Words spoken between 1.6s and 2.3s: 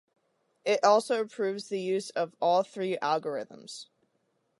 the use